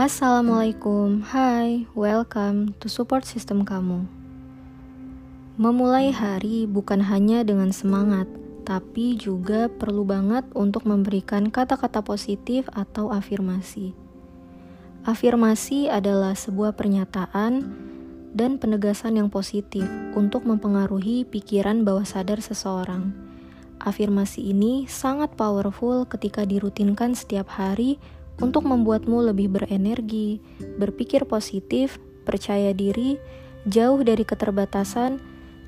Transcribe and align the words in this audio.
Assalamualaikum, 0.00 1.28
hai, 1.28 1.84
welcome 1.92 2.72
to 2.80 2.88
support 2.88 3.20
system 3.28 3.68
kamu. 3.68 4.08
Memulai 5.60 6.08
hari 6.08 6.64
bukan 6.64 7.04
hanya 7.04 7.44
dengan 7.44 7.68
semangat, 7.68 8.24
tapi 8.64 9.20
juga 9.20 9.68
perlu 9.68 10.08
banget 10.08 10.48
untuk 10.56 10.88
memberikan 10.88 11.52
kata-kata 11.52 12.00
positif 12.00 12.64
atau 12.72 13.12
afirmasi. 13.12 13.92
Afirmasi 15.04 15.92
adalah 15.92 16.32
sebuah 16.32 16.80
pernyataan 16.80 17.60
dan 18.32 18.56
penegasan 18.56 19.20
yang 19.20 19.28
positif 19.28 19.84
untuk 20.16 20.48
mempengaruhi 20.48 21.28
pikiran 21.28 21.84
bawah 21.84 22.08
sadar 22.08 22.40
seseorang. 22.40 23.12
Afirmasi 23.84 24.48
ini 24.48 24.88
sangat 24.88 25.36
powerful 25.36 26.08
ketika 26.08 26.48
dirutinkan 26.48 27.12
setiap 27.12 27.52
hari 27.52 28.00
untuk 28.40 28.64
membuatmu 28.64 29.32
lebih 29.32 29.52
berenergi, 29.52 30.40
berpikir 30.80 31.28
positif, 31.28 32.00
percaya 32.24 32.72
diri, 32.72 33.20
jauh 33.68 34.00
dari 34.00 34.24
keterbatasan, 34.24 35.20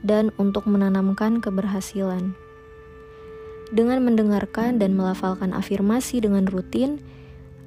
dan 0.03 0.35
untuk 0.41 0.67
menanamkan 0.67 1.39
keberhasilan. 1.39 2.35
Dengan 3.73 4.05
mendengarkan 4.05 4.77
dan 4.77 4.93
melafalkan 4.93 5.57
afirmasi 5.57 6.21
dengan 6.21 6.45
rutin, 6.45 7.01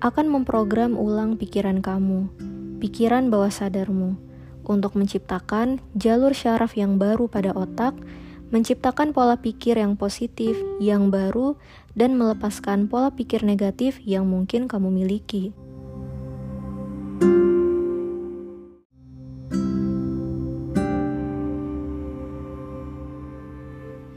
akan 0.03 0.29
memprogram 0.29 0.93
ulang 0.93 1.39
pikiran 1.39 1.81
kamu, 1.81 2.29
pikiran 2.77 3.33
bawah 3.33 3.49
sadarmu, 3.49 4.13
untuk 4.65 4.93
menciptakan 4.93 5.81
jalur 5.97 6.33
syaraf 6.33 6.77
yang 6.77 7.01
baru 7.01 7.25
pada 7.25 7.53
otak, 7.57 7.97
menciptakan 8.49 9.13
pola 9.15 9.37
pikir 9.39 9.79
yang 9.79 9.97
positif, 9.97 10.57
yang 10.77 11.09
baru, 11.09 11.57
dan 11.97 12.19
melepaskan 12.19 12.91
pola 12.91 13.13
pikir 13.13 13.41
negatif 13.41 13.97
yang 14.03 14.27
mungkin 14.29 14.67
kamu 14.69 14.91
miliki. 14.91 15.55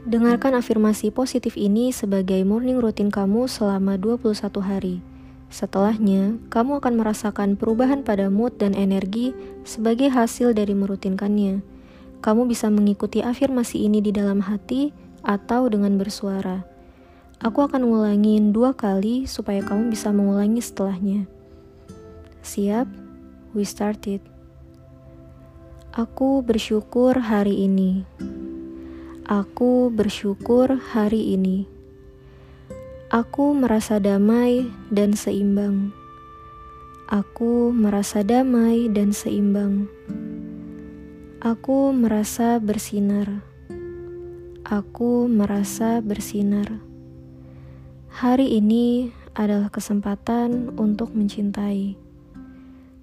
Dengarkan 0.09 0.57
afirmasi 0.57 1.13
positif 1.13 1.53
ini 1.53 1.93
sebagai 1.93 2.41
morning 2.41 2.81
routine 2.81 3.13
kamu 3.13 3.45
selama 3.45 3.93
21 3.93 4.33
hari. 4.57 5.05
Setelahnya, 5.53 6.41
kamu 6.49 6.81
akan 6.81 6.93
merasakan 6.97 7.53
perubahan 7.53 8.01
pada 8.01 8.25
mood 8.33 8.57
dan 8.57 8.73
energi 8.73 9.37
sebagai 9.61 10.09
hasil 10.09 10.57
dari 10.57 10.73
merutinkannya. 10.73 11.68
Kamu 12.19 12.51
bisa 12.51 12.67
mengikuti 12.67 13.23
afirmasi 13.23 13.87
ini 13.87 14.03
di 14.03 14.11
dalam 14.11 14.43
hati 14.43 14.91
atau 15.23 15.71
dengan 15.71 15.95
bersuara. 15.95 16.67
Aku 17.39 17.63
akan 17.63 17.87
ngulangin 17.87 18.51
dua 18.51 18.75
kali 18.75 19.23
supaya 19.23 19.63
kamu 19.63 19.95
bisa 19.95 20.11
mengulangi 20.11 20.59
setelahnya. 20.59 21.23
Siap? 22.43 22.87
We 23.55 23.63
started. 23.63 24.19
Aku 25.95 26.43
bersyukur 26.43 27.15
hari 27.15 27.63
ini. 27.63 28.03
Aku 29.23 29.87
bersyukur 29.87 30.75
hari 30.75 31.33
ini. 31.33 31.65
Aku 33.09 33.57
merasa 33.57 33.97
damai 33.97 34.69
dan 34.93 35.15
seimbang. 35.15 35.95
Aku 37.09 37.73
merasa 37.73 38.21
damai 38.21 38.85
dan 38.91 39.15
seimbang. 39.15 39.89
Aku 41.39 41.95
merasa 41.95 42.59
bersinar. 42.59 43.39
Aku 44.67 45.31
merasa 45.31 46.03
bersinar. 46.03 46.83
Hari 48.11 48.59
ini 48.59 49.15
adalah 49.39 49.71
kesempatan 49.71 50.75
untuk 50.75 51.15
mencintai. 51.15 51.95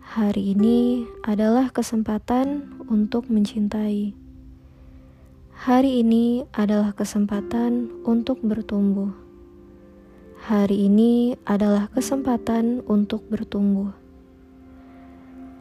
Hari 0.05 0.53
ini 0.53 1.09
adalah 1.25 1.73
kesempatan 1.73 2.77
untuk 2.93 3.33
mencintai. 3.33 4.13
Hari 5.57 6.05
ini 6.05 6.45
adalah 6.53 6.93
kesempatan 6.93 7.89
untuk 8.05 8.45
bertumbuh. 8.45 9.17
Hari 10.45 10.93
ini 10.93 11.41
adalah 11.49 11.89
kesempatan 11.89 12.85
untuk 12.85 13.25
bertumbuh. 13.33 13.97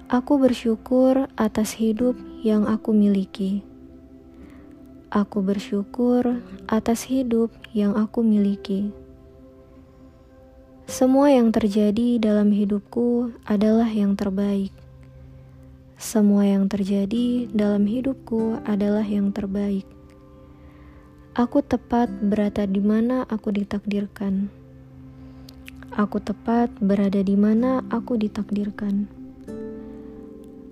Aku 0.06 0.38
bersyukur 0.38 1.34
atas 1.34 1.82
hidup 1.82 2.14
yang 2.46 2.70
aku 2.70 2.94
miliki. 2.94 3.66
Aku 5.10 5.42
bersyukur 5.42 6.46
atas 6.70 7.10
hidup 7.10 7.50
yang 7.74 7.98
aku 7.98 8.22
miliki. 8.22 8.94
Semua 10.86 11.34
yang 11.34 11.50
terjadi 11.50 12.22
dalam 12.22 12.54
hidupku 12.54 13.34
adalah 13.50 13.90
yang 13.90 14.14
terbaik. 14.14 14.70
Semua 15.98 16.46
yang 16.46 16.70
terjadi 16.70 17.50
dalam 17.50 17.90
hidupku 17.90 18.62
adalah 18.62 19.02
yang 19.02 19.34
terbaik. 19.34 19.90
Aku 21.34 21.66
tepat 21.66 22.14
berada 22.22 22.70
di 22.70 22.78
mana 22.78 23.26
aku 23.26 23.50
ditakdirkan. 23.50 24.54
Aku 25.98 26.22
tepat 26.22 26.70
berada 26.78 27.26
di 27.26 27.34
mana 27.34 27.82
aku 27.90 28.22
ditakdirkan. 28.22 29.25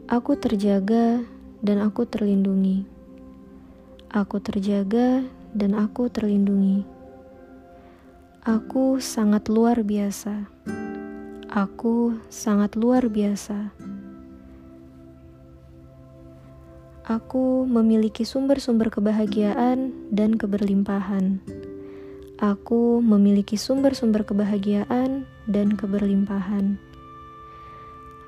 Aku 0.03 0.35
terjaga 0.35 1.23
dan 1.63 1.79
aku 1.79 2.03
terlindungi. 2.03 2.83
Aku 4.11 4.43
terjaga 4.43 5.23
dan 5.55 5.71
aku 5.79 6.11
terlindungi. 6.11 6.83
Aku 8.43 8.99
sangat 8.99 9.47
luar 9.47 9.79
biasa. 9.79 10.51
Aku 11.47 12.19
sangat 12.27 12.75
luar 12.75 13.07
biasa. 13.07 13.71
Aku 17.07 17.63
memiliki 17.63 18.27
sumber-sumber 18.27 18.91
kebahagiaan 18.91 19.95
dan 20.11 20.35
keberlimpahan. 20.35 21.39
Aku 22.43 22.99
memiliki 22.99 23.55
sumber-sumber 23.55 24.27
kebahagiaan 24.27 25.23
dan 25.47 25.79
keberlimpahan. 25.79 26.75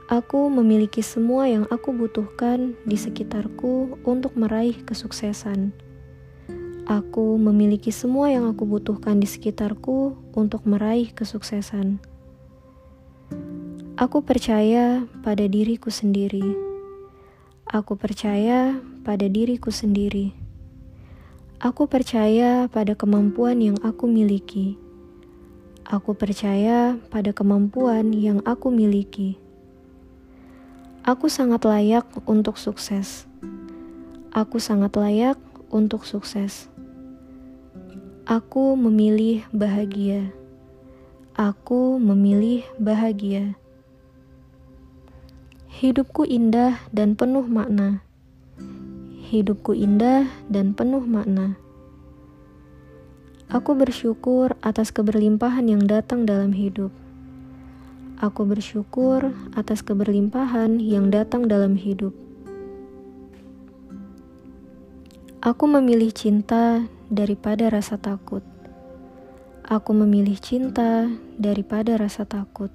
Aku 0.05 0.53
memiliki 0.53 1.01
semua 1.01 1.49
yang 1.49 1.65
aku 1.73 1.89
butuhkan 1.89 2.77
di 2.85 2.93
sekitarku 2.93 3.97
untuk 4.05 4.37
meraih 4.37 4.77
kesuksesan. 4.85 5.73
Aku 6.85 7.41
memiliki 7.41 7.89
semua 7.89 8.29
yang 8.29 8.45
aku 8.45 8.69
butuhkan 8.69 9.17
di 9.17 9.25
sekitarku 9.25 10.13
untuk 10.37 10.61
meraih 10.69 11.09
kesuksesan. 11.09 11.97
Aku 13.97 14.21
percaya 14.21 15.09
pada 15.25 15.49
diriku 15.49 15.89
sendiri. 15.89 16.53
Aku 17.65 17.97
percaya 17.97 18.77
pada 19.01 19.25
diriku 19.25 19.73
sendiri. 19.73 20.37
Aku 21.57 21.89
percaya 21.89 22.69
pada 22.69 22.93
kemampuan 22.93 23.57
yang 23.57 23.81
aku 23.81 24.05
miliki. 24.05 24.77
Aku 25.81 26.13
percaya 26.13 26.93
pada 27.09 27.33
kemampuan 27.33 28.13
yang 28.13 28.45
aku 28.45 28.69
miliki. 28.69 29.41
Aku 31.05 31.29
sangat 31.29 31.61
layak 31.69 32.09
untuk 32.25 32.57
sukses. 32.57 33.29
Aku 34.33 34.57
sangat 34.57 34.97
layak 34.97 35.37
untuk 35.69 36.01
sukses. 36.01 36.65
Aku 38.25 38.73
memilih 38.73 39.45
bahagia. 39.53 40.33
Aku 41.37 42.01
memilih 42.01 42.65
bahagia. 42.81 43.53
Hidupku 45.77 46.25
indah 46.25 46.81
dan 46.89 47.13
penuh 47.13 47.45
makna. 47.45 48.01
Hidupku 49.29 49.77
indah 49.77 50.25
dan 50.49 50.73
penuh 50.73 51.05
makna. 51.05 51.53
Aku 53.53 53.77
bersyukur 53.77 54.57
atas 54.65 54.89
keberlimpahan 54.89 55.69
yang 55.69 55.85
datang 55.85 56.25
dalam 56.25 56.49
hidup. 56.49 56.89
Aku 58.15 58.47
bersyukur 58.47 59.35
atas 59.59 59.83
keberlimpahan 59.83 60.79
yang 60.79 61.11
datang 61.11 61.51
dalam 61.51 61.75
hidup. 61.75 62.15
Aku 65.43 65.67
memilih 65.67 66.15
cinta 66.15 66.87
daripada 67.11 67.67
rasa 67.67 67.99
takut. 67.99 68.39
Aku 69.67 69.91
memilih 69.91 70.39
cinta 70.39 71.11
daripada 71.35 71.99
rasa 71.99 72.23
takut. 72.23 72.71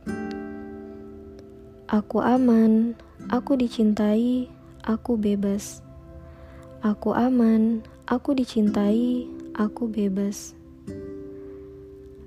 Aku 1.89 2.21
aman, 2.21 2.93
aku 3.33 3.57
dicintai, 3.57 4.45
aku 4.85 5.17
bebas. 5.17 5.81
Aku 6.85 7.17
aman, 7.17 7.81
aku 8.05 8.37
dicintai, 8.37 9.25
aku 9.57 9.89
bebas. 9.89 10.53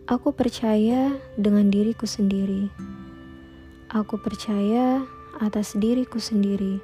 Aku 0.09 0.33
percaya 0.33 1.13
dengan 1.37 1.69
diriku 1.69 2.09
sendiri. 2.09 2.67
Aku 3.93 4.17
percaya 4.17 5.05
atas 5.37 5.77
diriku 5.77 6.17
sendiri. 6.17 6.81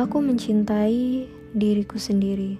Aku 0.00 0.24
mencintai 0.24 1.28
diriku 1.52 2.00
sendiri. 2.00 2.56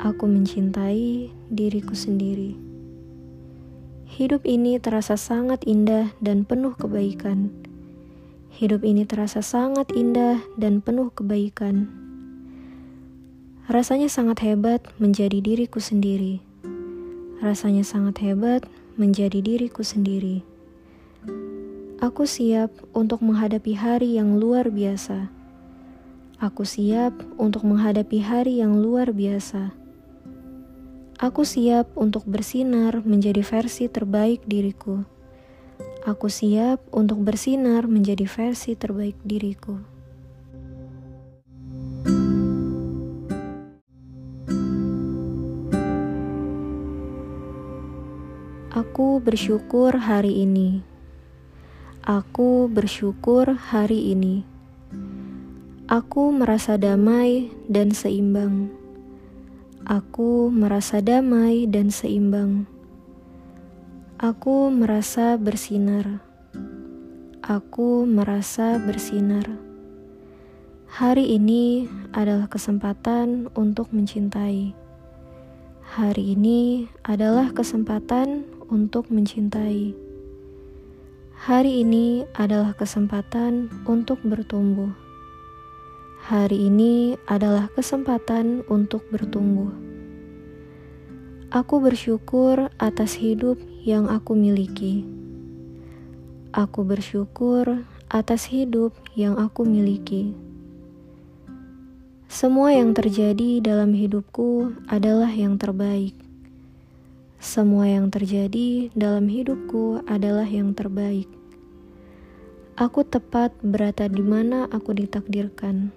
Aku 0.00 0.24
mencintai 0.24 1.28
diriku 1.52 1.92
sendiri. 1.92 2.56
Hidup 4.08 4.48
ini 4.48 4.80
terasa 4.80 5.20
sangat 5.20 5.60
indah 5.68 6.08
dan 6.24 6.48
penuh 6.48 6.72
kebaikan. 6.72 7.52
Hidup 8.48 8.80
ini 8.80 9.04
terasa 9.04 9.44
sangat 9.44 9.92
indah 9.92 10.40
dan 10.56 10.80
penuh 10.80 11.12
kebaikan. 11.12 11.84
Rasanya 13.68 14.08
sangat 14.08 14.40
hebat 14.40 14.88
menjadi 14.96 15.44
diriku 15.44 15.84
sendiri. 15.84 16.40
Rasanya 17.44 17.84
sangat 17.84 18.24
hebat 18.24 18.64
menjadi 18.96 19.44
diriku 19.44 19.84
sendiri. 19.84 20.49
Aku 22.00 22.24
siap 22.24 22.72
untuk 22.96 23.20
menghadapi 23.20 23.76
hari 23.76 24.16
yang 24.16 24.40
luar 24.40 24.72
biasa. 24.72 25.28
Aku 26.40 26.64
siap 26.64 27.12
untuk 27.36 27.60
menghadapi 27.68 28.24
hari 28.24 28.64
yang 28.64 28.80
luar 28.80 29.12
biasa. 29.12 29.76
Aku 31.20 31.44
siap 31.44 31.92
untuk 32.00 32.24
bersinar 32.24 33.04
menjadi 33.04 33.44
versi 33.44 33.92
terbaik 33.92 34.40
diriku. 34.48 35.04
Aku 36.08 36.32
siap 36.32 36.80
untuk 36.88 37.20
bersinar 37.20 37.84
menjadi 37.84 38.24
versi 38.24 38.72
terbaik 38.80 39.20
diriku. 39.20 39.76
Aku 48.72 49.20
bersyukur 49.20 50.00
hari 50.00 50.48
ini. 50.48 50.89
Aku 52.00 52.64
bersyukur 52.72 53.44
hari 53.60 54.16
ini. 54.16 54.40
Aku 55.84 56.32
merasa 56.32 56.80
damai 56.80 57.52
dan 57.68 57.92
seimbang. 57.92 58.72
Aku 59.84 60.48
merasa 60.48 61.04
damai 61.04 61.68
dan 61.68 61.92
seimbang. 61.92 62.64
Aku 64.16 64.72
merasa 64.72 65.36
bersinar. 65.36 66.24
Aku 67.44 68.08
merasa 68.08 68.80
bersinar. 68.80 69.44
Hari 70.88 71.36
ini 71.36 71.84
adalah 72.16 72.48
kesempatan 72.48 73.52
untuk 73.52 73.92
mencintai. 73.92 74.72
Hari 75.84 76.32
ini 76.32 76.88
adalah 77.04 77.52
kesempatan 77.52 78.48
untuk 78.72 79.12
mencintai. 79.12 80.09
Hari 81.40 81.80
ini 81.80 82.28
adalah 82.36 82.76
kesempatan 82.76 83.72
untuk 83.88 84.20
bertumbuh. 84.20 84.92
Hari 86.28 86.68
ini 86.68 87.16
adalah 87.24 87.72
kesempatan 87.72 88.60
untuk 88.68 89.08
bertumbuh. 89.08 89.72
Aku 91.48 91.80
bersyukur 91.80 92.68
atas 92.76 93.16
hidup 93.16 93.56
yang 93.80 94.12
aku 94.12 94.36
miliki. 94.36 95.08
Aku 96.52 96.84
bersyukur 96.84 97.88
atas 98.12 98.44
hidup 98.52 98.92
yang 99.16 99.40
aku 99.40 99.64
miliki. 99.64 100.36
Semua 102.28 102.76
yang 102.76 102.92
terjadi 102.92 103.64
dalam 103.64 103.96
hidupku 103.96 104.76
adalah 104.92 105.32
yang 105.32 105.56
terbaik. 105.56 106.29
Semua 107.40 107.88
yang 107.88 108.12
terjadi 108.12 108.92
dalam 108.92 109.24
hidupku 109.24 110.04
adalah 110.04 110.44
yang 110.44 110.76
terbaik. 110.76 111.24
Aku 112.76 113.00
tepat 113.00 113.56
berada 113.64 114.12
di 114.12 114.20
mana 114.20 114.68
aku 114.68 114.92
ditakdirkan. 114.92 115.88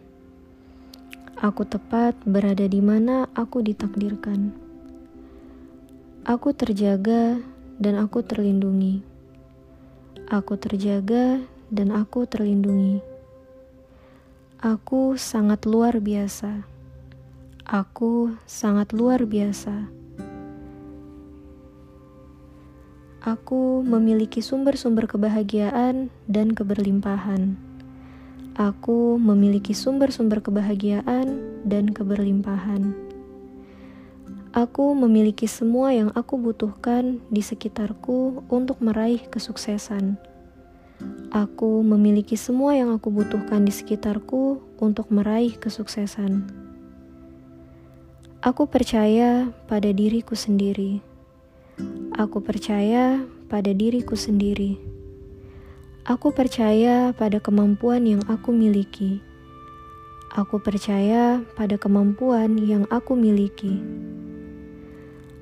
Aku 1.43 1.67
tepat 1.67 2.15
berada 2.23 2.63
di 2.63 2.79
mana 2.79 3.27
aku 3.35 3.59
ditakdirkan. 3.59 4.55
Aku 6.23 6.55
terjaga 6.55 7.43
dan 7.75 7.99
aku 7.99 8.23
terlindungi. 8.23 9.03
Aku 10.31 10.55
terjaga 10.55 11.43
dan 11.67 11.91
aku 11.91 12.23
terlindungi. 12.23 13.03
Aku 14.63 15.19
sangat 15.19 15.67
luar 15.67 15.99
biasa. 15.99 16.63
Aku 17.67 18.31
sangat 18.47 18.95
luar 18.95 19.27
biasa. 19.27 20.02
Aku 23.23 23.87
memiliki 23.87 24.43
sumber-sumber 24.43 25.07
kebahagiaan 25.07 26.11
dan 26.27 26.51
keberlimpahan. 26.51 27.55
Aku 28.59 29.15
memiliki 29.15 29.71
sumber-sumber 29.71 30.43
kebahagiaan 30.43 31.39
dan 31.63 31.95
keberlimpahan. 31.95 32.91
Aku 34.51 34.91
memiliki 34.91 35.47
semua 35.47 35.95
yang 35.95 36.11
aku 36.19 36.35
butuhkan 36.35 37.23
di 37.31 37.39
sekitarku 37.39 38.43
untuk 38.51 38.83
meraih 38.83 39.23
kesuksesan. 39.31 40.19
Aku 41.31 41.79
memiliki 41.79 42.35
semua 42.35 42.75
yang 42.75 42.91
aku 42.91 43.07
butuhkan 43.07 43.63
di 43.63 43.71
sekitarku 43.71 44.59
untuk 44.83 45.07
meraih 45.15 45.55
kesuksesan. 45.55 46.43
Aku 48.43 48.67
percaya 48.67 49.47
pada 49.71 49.95
diriku 49.95 50.35
sendiri. 50.35 51.12
Aku 52.13 52.45
percaya 52.45 53.25
pada 53.49 53.73
diriku 53.73 54.13
sendiri. 54.13 54.77
Aku 56.05 56.29
percaya 56.29 57.09
pada 57.09 57.41
kemampuan 57.41 58.05
yang 58.05 58.21
aku 58.29 58.53
miliki. 58.53 59.17
Aku 60.29 60.61
percaya 60.61 61.41
pada 61.57 61.73
kemampuan 61.73 62.61
yang 62.61 62.85
aku 62.93 63.17
miliki. 63.17 63.81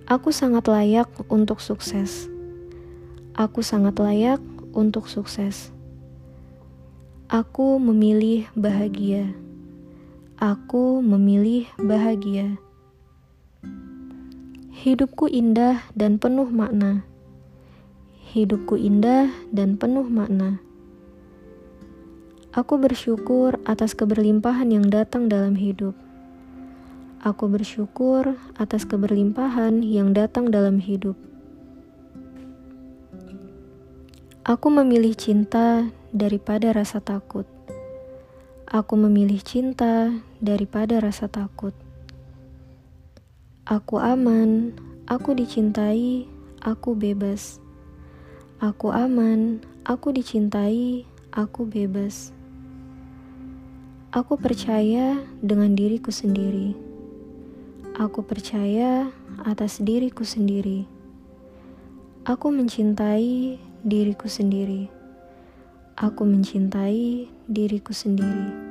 Aku 0.07 0.31
sangat 0.31 0.71
layak 0.71 1.11
untuk 1.27 1.59
sukses. 1.59 2.31
Aku 3.35 3.59
sangat 3.59 3.99
layak 3.99 4.39
untuk 4.71 5.11
sukses. 5.11 5.75
Aku 7.27 7.83
memilih 7.83 8.47
bahagia. 8.55 9.27
Aku 10.39 11.03
memilih 11.03 11.67
bahagia. 11.75 12.55
Hidupku 14.81 15.29
indah 15.29 15.85
dan 15.93 16.17
penuh 16.17 16.49
makna. 16.49 17.05
Hidupku 18.33 18.81
indah 18.81 19.29
dan 19.53 19.77
penuh 19.77 20.09
makna. 20.09 20.57
Aku 22.49 22.81
bersyukur 22.81 23.61
atas 23.69 23.93
keberlimpahan 23.93 24.73
yang 24.73 24.89
datang 24.89 25.29
dalam 25.29 25.53
hidup. 25.53 25.93
Aku 27.21 27.45
bersyukur 27.45 28.33
atas 28.57 28.89
keberlimpahan 28.89 29.85
yang 29.85 30.17
datang 30.17 30.49
dalam 30.49 30.81
hidup. 30.81 31.13
Aku 34.41 34.73
memilih 34.73 35.13
cinta 35.13 35.93
daripada 36.09 36.73
rasa 36.73 36.97
takut. 37.05 37.45
Aku 38.65 38.97
memilih 38.97 39.45
cinta 39.45 40.09
daripada 40.41 40.97
rasa 40.97 41.29
takut. 41.29 41.77
Aku 43.61 44.01
aman, 44.01 44.73
aku 45.05 45.37
dicintai, 45.37 46.25
aku 46.65 46.97
bebas. 46.97 47.61
Aku 48.57 48.89
aman, 48.89 49.61
aku 49.85 50.09
dicintai, 50.09 51.05
aku 51.29 51.69
bebas. 51.69 52.33
Aku 54.09 54.41
percaya 54.41 55.21
dengan 55.45 55.77
diriku 55.77 56.09
sendiri. 56.09 56.73
Aku 58.01 58.25
percaya 58.25 59.13
atas 59.45 59.77
diriku 59.77 60.25
sendiri. 60.25 60.89
Aku 62.25 62.49
mencintai 62.49 63.61
diriku 63.85 64.25
sendiri. 64.25 64.89
Aku 66.01 66.25
mencintai 66.25 67.29
diriku 67.45 67.93
sendiri. 67.93 68.70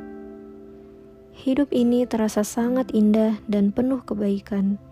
Hidup 1.31 1.71
ini 1.71 2.03
terasa 2.11 2.43
sangat 2.43 2.91
indah 2.91 3.39
dan 3.47 3.71
penuh 3.71 4.03
kebaikan. 4.03 4.83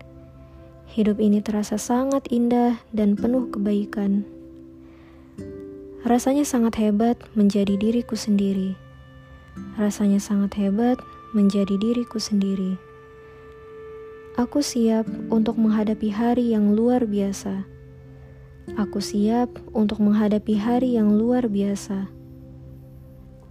Hidup 0.87 1.19
ini 1.19 1.43
terasa 1.43 1.75
sangat 1.75 2.31
indah 2.31 2.79
dan 2.95 3.19
penuh 3.19 3.51
kebaikan. 3.51 4.23
Rasanya 6.07 6.47
sangat 6.47 6.79
hebat 6.79 7.19
menjadi 7.35 7.75
diriku 7.75 8.15
sendiri. 8.15 8.79
Rasanya 9.75 10.23
sangat 10.23 10.55
hebat 10.55 10.95
menjadi 11.35 11.75
diriku 11.75 12.23
sendiri. 12.23 12.79
Aku 14.39 14.63
siap 14.63 15.03
untuk 15.27 15.59
menghadapi 15.59 16.07
hari 16.15 16.55
yang 16.55 16.71
luar 16.71 17.03
biasa. 17.03 17.67
Aku 18.79 19.03
siap 19.03 19.51
untuk 19.75 19.99
menghadapi 19.99 20.55
hari 20.55 20.95
yang 20.95 21.19
luar 21.19 21.51
biasa. 21.51 22.18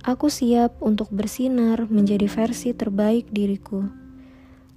Aku 0.07 0.31
siap 0.31 0.79
untuk 0.79 1.11
bersinar 1.11 1.91
menjadi 1.91 2.31
versi 2.31 2.71
terbaik 2.71 3.35
diriku. 3.35 3.83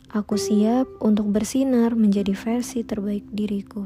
Aku 0.10 0.34
siap 0.34 0.90
untuk 0.98 1.30
bersinar 1.30 1.94
menjadi 1.94 2.34
versi 2.34 2.82
terbaik 2.82 3.30
diriku. 3.30 3.86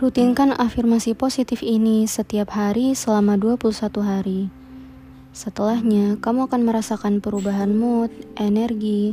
Rutinkan 0.00 0.56
afirmasi 0.56 1.12
positif 1.12 1.60
ini 1.60 2.06
setiap 2.08 2.54
hari 2.54 2.94
selama 2.94 3.36
21 3.36 4.00
hari. 4.00 4.48
Setelahnya, 5.36 6.16
kamu 6.22 6.48
akan 6.48 6.62
merasakan 6.64 7.20
perubahan 7.20 7.76
mood, 7.76 8.08
energi, 8.40 9.12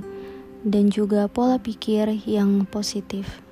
dan 0.67 0.91
juga 0.91 1.31
pola 1.31 1.55
pikir 1.55 2.27
yang 2.27 2.67
positif. 2.67 3.46